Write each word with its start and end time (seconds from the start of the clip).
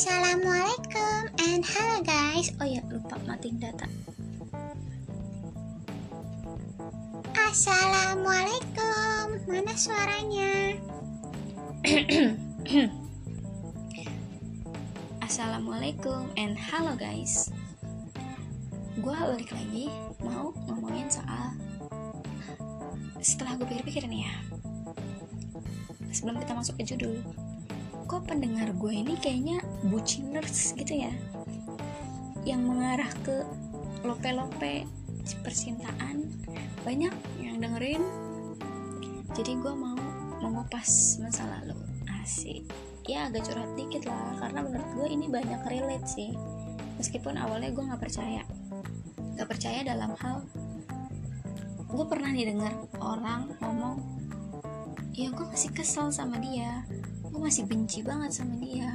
Assalamualaikum 0.00 1.28
and 1.44 1.60
hello 1.60 2.00
guys. 2.00 2.48
Oh 2.56 2.64
ya, 2.64 2.80
lupa 2.88 3.20
matiin 3.28 3.60
data. 3.60 3.84
Assalamualaikum. 7.36 9.44
Mana 9.44 9.76
suaranya? 9.76 10.80
Assalamualaikum 15.28 16.32
and 16.32 16.56
hello 16.56 16.96
guys. 16.96 17.52
Gua 19.04 19.36
balik 19.36 19.52
lagi 19.52 19.92
mau 20.24 20.48
ngomongin 20.64 21.12
soal 21.12 21.60
setelah 23.20 23.52
gue 23.60 23.68
pikir-pikir 23.68 24.08
nih 24.08 24.24
ya. 24.24 24.32
Sebelum 26.08 26.40
kita 26.40 26.56
masuk 26.56 26.80
ke 26.80 26.88
judul, 26.88 27.20
kok 28.10 28.26
pendengar 28.26 28.66
gue 28.74 28.90
ini 28.90 29.14
kayaknya 29.22 29.62
buciners 29.86 30.74
gitu 30.74 31.06
ya? 31.06 31.14
Yang 32.42 32.62
mengarah 32.66 33.12
ke 33.22 33.46
lope-lope 34.02 34.82
percintaan 35.46 36.26
banyak 36.82 37.14
yang 37.38 37.62
dengerin. 37.62 38.02
Jadi 39.38 39.62
gue 39.62 39.70
mau 39.70 39.94
mengupas 40.42 41.22
masa 41.22 41.46
lalu. 41.46 41.78
Asik. 42.18 42.66
Ya 43.06 43.30
agak 43.30 43.46
curhat 43.46 43.78
dikit 43.78 44.10
lah 44.10 44.42
karena 44.42 44.58
menurut 44.66 44.90
gue 44.98 45.06
ini 45.06 45.30
banyak 45.30 45.62
relate 45.70 46.10
sih. 46.10 46.34
Meskipun 46.98 47.38
awalnya 47.38 47.70
gue 47.70 47.84
nggak 47.94 48.02
percaya. 48.02 48.42
Nggak 49.38 49.48
percaya 49.54 49.86
dalam 49.86 50.18
hal 50.18 50.42
gue 51.90 52.06
pernah 52.06 52.30
nih 52.30 52.54
dengar 52.54 52.70
orang 53.02 53.50
ngomong 53.58 53.98
ya 55.10 55.26
gue 55.34 55.42
masih 55.42 55.74
kesel 55.74 56.14
sama 56.14 56.38
dia 56.38 56.86
gue 57.30 57.40
masih 57.40 57.64
benci 57.64 58.02
banget 58.02 58.34
sama 58.34 58.58
dia. 58.58 58.90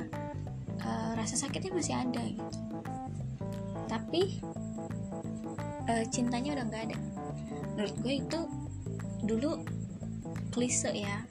Uh, 0.83 1.16
rasa 1.16 1.39
sakitnya 1.39 1.72
masih 1.72 1.95
ada 1.95 2.22
gitu. 2.22 2.59
Tapi 3.88 4.44
uh, 5.88 6.03
cintanya 6.11 6.59
udah 6.59 6.66
nggak 6.67 6.83
ada. 6.91 6.97
Menurut 7.73 7.95
gue 8.03 8.13
itu 8.19 8.39
dulu 9.23 9.52
klise 10.52 10.91
ya. 10.91 11.23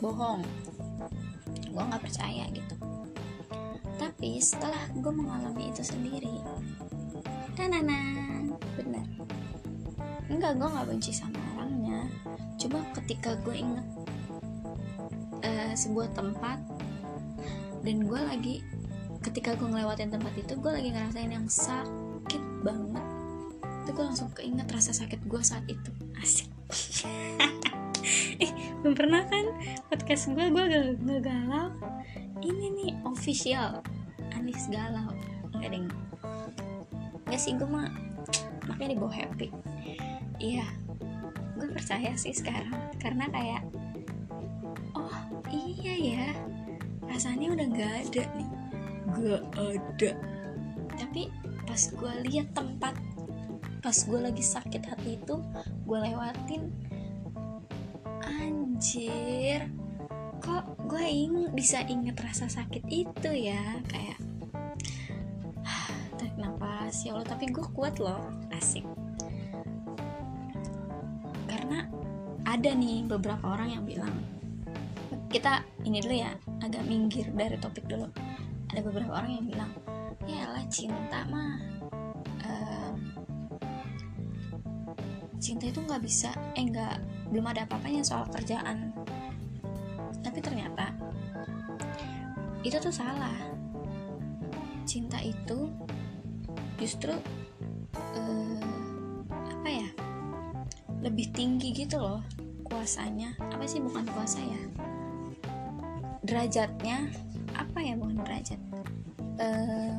Bohong. 0.00 0.40
Gue 1.70 1.82
nggak 1.84 2.02
percaya 2.02 2.48
gitu. 2.50 2.74
Tapi 4.00 4.40
setelah 4.40 4.80
gue 4.96 5.12
mengalami 5.12 5.68
itu 5.68 5.84
sendiri 5.84 6.40
tananan 7.60 8.56
benar. 8.80 9.04
Enggak 10.32 10.56
gue 10.56 10.68
nggak 10.72 10.88
benci 10.88 11.12
sama 11.12 11.36
orangnya. 11.56 12.08
Cuma 12.56 12.80
ketika 12.96 13.36
gue 13.44 13.60
inget 13.60 13.84
sebuah 15.80 16.12
tempat. 16.12 16.60
Dan 17.80 18.04
gue 18.04 18.20
lagi 18.20 18.60
ketika 19.24 19.56
gue 19.56 19.68
ngelewatin 19.68 20.12
tempat 20.12 20.32
itu 20.36 20.52
gue 20.56 20.72
lagi 20.72 20.88
ngerasain 20.92 21.32
yang 21.32 21.48
sakit 21.48 22.42
banget. 22.60 23.04
Itu 23.84 23.90
gue 23.96 24.04
langsung 24.04 24.28
keinget 24.36 24.68
rasa 24.68 24.92
sakit 24.92 25.24
gue 25.24 25.40
saat 25.40 25.64
itu. 25.64 25.90
Asik. 26.20 26.48
Eh 28.40 28.48
belum 28.80 28.96
pernah 28.96 29.28
kan 29.28 29.44
podcast 29.92 30.32
gue 30.32 30.48
gue 30.48 30.64
gak, 30.64 30.84
gak 31.04 31.20
galau. 31.20 31.68
Ini 32.40 32.66
nih 32.72 32.90
official. 33.04 33.84
Anis 34.32 34.64
galau. 34.72 35.12
Nggak 35.52 35.68
deng. 35.76 35.88
Nggak 37.28 37.40
sih 37.40 37.52
gue 37.60 37.68
mah 37.68 37.92
makanya 38.64 38.96
dibawa 38.96 39.12
happy. 39.12 39.52
Iya. 40.40 40.64
Gue 41.60 41.68
percaya 41.68 42.16
sih 42.16 42.32
sekarang. 42.32 42.96
Karena 42.96 43.28
kayak 43.28 43.68
iya 45.48 45.94
ya. 45.96 46.28
Rasanya 47.08 47.56
udah 47.56 47.66
nggak 47.72 47.92
ada 48.06 48.22
nih. 48.36 48.50
Gak 49.10 49.42
ada. 49.56 50.10
Tapi 51.00 51.22
pas 51.66 51.82
gue 51.86 52.12
lihat 52.28 52.52
tempat 52.52 52.94
pas 53.80 53.96
gue 53.96 54.20
lagi 54.20 54.44
sakit 54.44 54.82
hati 54.84 55.16
itu 55.16 55.36
gue 55.88 55.98
lewatin. 55.98 56.68
Anjir. 58.20 59.66
Kok 60.40 60.88
gue 60.88 61.04
ing 61.04 61.52
bisa 61.56 61.84
inget 61.88 62.16
rasa 62.20 62.48
sakit 62.48 62.84
itu 62.88 63.30
ya? 63.32 63.80
Kayak 63.88 64.18
tarik 66.16 66.36
nafas 66.36 67.00
ya 67.04 67.16
Allah 67.16 67.28
tapi 67.28 67.48
gue 67.48 67.66
kuat 67.72 67.96
loh. 67.98 68.20
Asik. 68.52 68.84
Karena 71.48 71.88
ada 72.44 72.70
nih 72.76 73.08
beberapa 73.08 73.56
orang 73.56 73.80
yang 73.80 73.84
bilang 73.88 74.39
kita 75.30 75.62
ini 75.86 76.02
dulu 76.02 76.14
ya 76.18 76.34
agak 76.58 76.82
minggir 76.90 77.30
dari 77.30 77.54
topik 77.62 77.86
dulu. 77.86 78.10
Ada 78.74 78.82
beberapa 78.82 79.14
orang 79.14 79.38
yang 79.38 79.46
bilang 79.46 79.70
ya 80.26 80.50
lah 80.50 80.66
cinta 80.66 81.22
mah 81.30 81.54
uh, 82.42 82.94
cinta 85.38 85.70
itu 85.70 85.80
nggak 85.80 86.02
bisa 86.02 86.34
eh 86.58 86.66
nggak 86.66 86.98
belum 87.30 87.46
ada 87.46 87.62
apa-apanya 87.62 88.02
soal 88.02 88.26
kerjaan. 88.26 88.90
Tapi 90.20 90.38
ternyata 90.42 90.90
itu 92.66 92.76
tuh 92.82 92.92
salah. 92.92 93.38
Cinta 94.82 95.22
itu 95.22 95.70
justru 96.74 97.14
uh, 98.18 98.58
apa 99.30 99.68
ya 99.70 99.88
lebih 101.06 101.30
tinggi 101.30 101.70
gitu 101.70 102.02
loh 102.02 102.20
kuasanya. 102.66 103.38
Apa 103.38 103.62
sih 103.70 103.78
bukan 103.78 104.02
kuasa 104.10 104.42
ya 104.42 104.90
derajatnya 106.24 107.08
apa 107.56 107.78
ya 107.80 107.94
bukan 107.96 108.20
derajat? 108.24 108.60
Uh, 109.40 109.96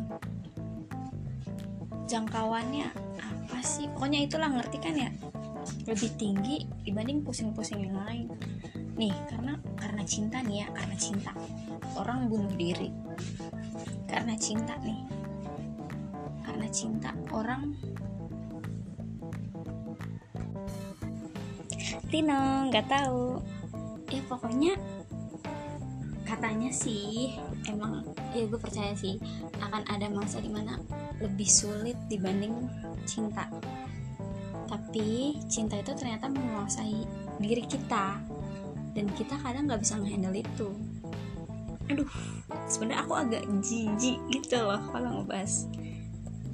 jangkauannya 2.06 2.88
apa 3.18 3.60
sih? 3.64 3.90
Pokoknya 3.96 4.26
itulah 4.26 4.50
ngerti 4.52 4.78
kan 4.78 4.96
ya? 4.98 5.10
Lebih 5.86 6.12
tinggi 6.18 6.66
dibanding 6.86 7.26
pusing-pusing 7.26 7.90
yang 7.90 7.98
lain. 8.06 8.28
Nih 8.98 9.14
karena 9.30 9.58
karena 9.78 10.04
cinta 10.06 10.44
nih 10.46 10.66
ya 10.66 10.68
karena 10.74 10.96
cinta. 10.98 11.32
Orang 11.98 12.30
bunuh 12.30 12.54
diri 12.54 12.94
karena 14.06 14.38
cinta 14.38 14.78
nih. 14.84 15.02
Karena 16.46 16.68
cinta 16.70 17.12
orang 17.32 17.74
Tino 22.12 22.68
nggak 22.68 22.92
tahu. 22.92 23.40
Ya 24.12 24.22
pokoknya 24.28 24.76
katanya 26.32 26.72
sih 26.72 27.36
emang 27.68 28.08
ya 28.32 28.48
gue 28.48 28.56
percaya 28.56 28.96
sih 28.96 29.20
akan 29.60 29.84
ada 29.92 30.08
masa 30.08 30.40
di 30.40 30.48
mana 30.48 30.80
lebih 31.20 31.48
sulit 31.48 32.00
dibanding 32.08 32.72
cinta. 33.04 33.52
Tapi 34.72 35.36
cinta 35.52 35.76
itu 35.76 35.92
ternyata 35.92 36.32
menguasai 36.32 37.04
diri 37.44 37.68
kita. 37.68 38.24
Dan 38.96 39.12
kita 39.16 39.36
kadang 39.44 39.68
nggak 39.68 39.84
bisa 39.84 40.00
ngehandle 40.00 40.40
itu. 40.40 40.72
Aduh 41.92 42.08
sebenarnya 42.72 43.04
aku 43.04 43.14
agak 43.20 43.44
jijik 43.60 44.20
gitu 44.32 44.56
loh 44.64 44.80
kalau 44.96 45.22
ngebahas 45.22 45.68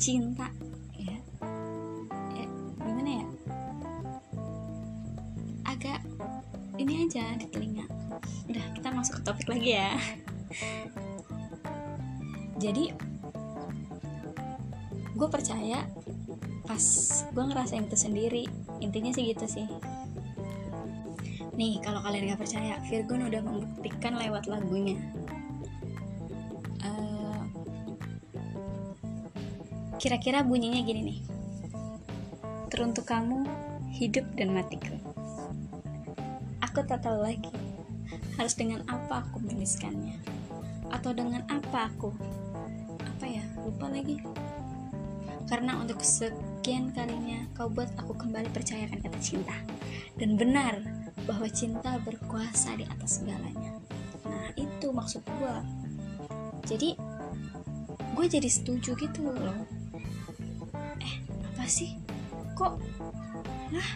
cinta 0.02 0.50
ini 6.88 7.04
aja 7.04 7.36
di 7.36 7.44
telinga. 7.52 7.84
Udah 8.48 8.66
kita 8.72 8.96
masuk 8.96 9.20
ke 9.20 9.22
topik 9.28 9.48
lagi 9.52 9.76
ya. 9.76 9.92
Jadi 12.56 12.96
gue 15.20 15.28
percaya 15.28 15.84
pas 16.64 16.84
gue 17.28 17.44
ngerasain 17.44 17.84
itu 17.84 17.98
sendiri 18.00 18.48
intinya 18.80 19.12
sih 19.12 19.36
gitu 19.36 19.44
sih. 19.52 19.68
Nih 21.60 21.84
kalau 21.84 22.00
kalian 22.00 22.32
gak 22.32 22.40
percaya 22.48 22.80
Virgon 22.88 23.28
udah 23.28 23.44
membuktikan 23.44 24.16
lewat 24.16 24.48
lagunya. 24.48 24.96
Uh, 26.88 27.44
kira-kira 30.00 30.40
bunyinya 30.40 30.80
gini 30.88 31.02
nih. 31.04 31.20
Teruntuk 32.72 33.12
kamu 33.12 33.44
hidup 33.92 34.24
dan 34.40 34.56
matiku 34.56 35.17
aku 36.78 36.94
tak 36.94 37.10
tahu 37.10 37.26
lagi. 37.26 37.50
Harus 38.38 38.54
dengan 38.54 38.86
apa 38.86 39.26
aku 39.26 39.42
menuliskannya? 39.42 40.22
Atau 40.94 41.10
dengan 41.10 41.42
apa 41.50 41.90
aku? 41.90 42.14
Apa 43.02 43.26
ya? 43.26 43.42
Lupa 43.66 43.90
lagi. 43.90 44.22
Karena 45.50 45.82
untuk 45.82 46.06
sekian 46.06 46.94
kalinya 46.94 47.50
kau 47.58 47.66
buat 47.66 47.90
aku 47.98 48.14
kembali 48.14 48.54
percayakan 48.54 49.02
kata 49.02 49.18
cinta. 49.18 49.58
Dan 50.22 50.38
benar 50.38 50.78
bahwa 51.26 51.50
cinta 51.50 51.98
berkuasa 51.98 52.78
di 52.78 52.86
atas 52.86 53.26
segalanya. 53.26 53.74
Nah 54.30 54.54
itu 54.54 54.94
maksud 54.94 55.26
gue 55.26 55.56
jadi 56.70 56.94
gue 58.14 58.26
jadi 58.30 58.50
setuju 58.54 58.94
gitu 59.02 59.34
loh. 59.34 59.66
Eh 61.02 61.26
apa 61.26 61.66
sih? 61.66 61.98
Kok? 62.54 62.74
Lah? 63.74 63.90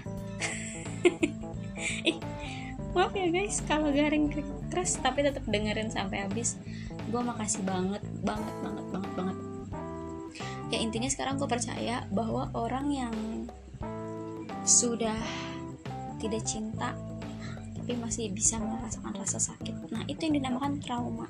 Eh 2.06 2.18
maaf 2.92 3.16
ya 3.16 3.28
guys 3.32 3.64
kalau 3.64 3.88
garing 3.92 4.28
keras 4.68 5.00
tapi 5.00 5.24
tetap 5.24 5.44
dengerin 5.48 5.92
sampai 5.92 6.28
habis. 6.28 6.60
Gue 7.08 7.24
makasih 7.24 7.64
banget 7.64 8.04
banget 8.24 8.56
banget 8.64 8.86
banget 8.92 9.12
banget. 9.16 9.38
Ya 10.72 10.80
intinya 10.80 11.10
sekarang 11.12 11.36
gue 11.36 11.48
percaya 11.48 12.08
bahwa 12.12 12.48
orang 12.56 12.88
yang 12.92 13.16
sudah 14.64 15.18
tidak 16.22 16.44
cinta 16.46 16.94
tapi 17.82 17.98
masih 17.98 18.30
bisa 18.32 18.62
merasakan 18.62 19.16
rasa 19.18 19.40
sakit. 19.42 19.92
Nah 19.92 20.06
itu 20.08 20.30
yang 20.30 20.40
dinamakan 20.40 20.80
trauma. 20.80 21.28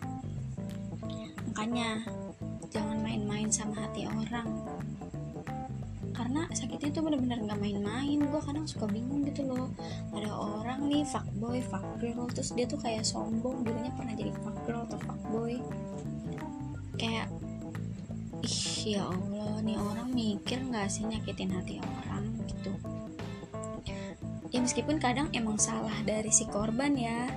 Makanya 1.50 2.06
jangan 2.70 3.02
main-main 3.02 3.50
sama 3.50 3.82
hati 3.88 4.08
orang 4.08 4.71
karena 6.12 6.48
sakitnya 6.52 6.92
tuh 6.92 7.04
bener-bener 7.08 7.40
nggak 7.48 7.60
main-main. 7.60 8.20
Gue 8.20 8.42
kadang 8.44 8.68
suka 8.68 8.86
bingung 8.88 9.24
gitu 9.28 9.48
loh. 9.48 9.72
Ada 10.12 10.32
orang 10.32 10.88
nih 10.92 11.04
fuckboy 11.08 11.60
fuckgirl. 11.64 12.28
Terus 12.32 12.52
dia 12.56 12.66
tuh 12.68 12.80
kayak 12.80 13.08
sombong 13.08 13.64
dulunya 13.64 13.92
pernah 13.96 14.14
jadi 14.16 14.32
fuckgirl 14.44 14.86
atau 14.92 15.00
fuckboy. 15.04 15.56
Kayak 17.00 17.28
ih 18.42 18.98
ya 18.98 19.06
allah 19.06 19.62
nih 19.62 19.78
orang 19.78 20.10
mikir 20.12 20.60
nggak 20.66 20.90
sih 20.90 21.06
nyakitin 21.08 21.54
hati 21.56 21.80
orang? 21.80 22.26
Gitu. 22.46 22.72
Ya 24.52 24.60
meskipun 24.60 25.00
kadang 25.00 25.32
emang 25.32 25.56
salah 25.58 25.96
dari 26.04 26.30
si 26.30 26.44
korban 26.46 26.94
ya. 27.00 27.32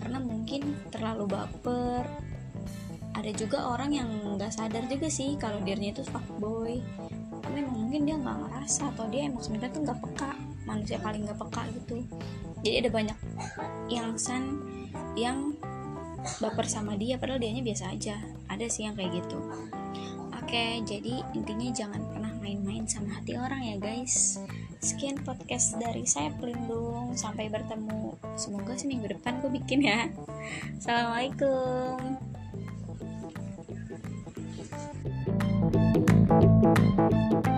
Karena 0.00 0.18
mungkin 0.22 0.74
terlalu 0.88 1.28
baper. 1.28 2.08
Ada 3.18 3.34
juga 3.34 3.66
orang 3.74 3.90
yang 3.90 4.10
nggak 4.38 4.54
sadar 4.54 4.86
juga 4.86 5.10
sih 5.10 5.34
kalau 5.34 5.58
dirinya 5.66 5.90
itu 5.90 6.06
fuckboy 6.06 6.78
mungkin 7.88 8.04
dia 8.04 8.20
nggak 8.20 8.36
ngerasa 8.44 8.92
atau 8.92 9.08
dia 9.08 9.32
emang 9.32 9.40
sebenarnya 9.40 9.72
tuh 9.72 9.82
nggak 9.88 10.00
peka 10.04 10.30
manusia 10.68 11.00
paling 11.00 11.24
nggak 11.24 11.40
peka 11.40 11.62
gitu. 11.72 12.04
Jadi 12.60 12.74
ada 12.84 12.90
banyak 12.92 13.18
yang 13.88 14.12
sen 14.20 14.60
yang 15.16 15.56
baper 16.36 16.68
sama 16.68 17.00
dia 17.00 17.16
padahal 17.16 17.40
dianya 17.40 17.64
biasa 17.64 17.96
aja. 17.96 18.20
Ada 18.52 18.68
sih 18.68 18.84
yang 18.84 18.92
kayak 18.92 19.24
gitu. 19.24 19.40
Oke 20.36 20.84
jadi 20.84 21.24
intinya 21.32 21.72
jangan 21.72 22.04
pernah 22.12 22.28
main-main 22.44 22.84
sama 22.84 23.08
hati 23.16 23.40
orang 23.40 23.64
ya 23.64 23.80
guys. 23.80 24.36
Sekian 24.84 25.24
podcast 25.24 25.80
dari 25.80 26.04
saya 26.04 26.28
pelindung. 26.36 27.16
Sampai 27.16 27.48
bertemu. 27.48 28.20
Semoga 28.36 28.76
seminggu 28.76 29.08
depan 29.08 29.40
gue 29.40 29.48
bikin 29.48 29.80
ya. 29.80 30.12
Assalamualaikum. 30.76 32.20
thank 37.08 37.46
you 37.46 37.57